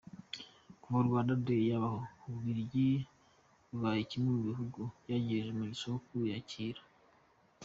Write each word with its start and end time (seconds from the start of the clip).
Kuva 0.81 0.99
Rwanda 1.07 1.33
Day 1.45 1.63
yabaho, 1.71 1.99
u 2.23 2.27
Bubiligi 2.33 2.87
bubaye 3.69 4.01
kimwe 4.09 4.29
mu 4.35 4.41
bihugu 4.47 4.81
byagize 5.03 5.47
umugisha 5.51 5.85
wo 5.91 5.99
kuyakira. 6.05 6.81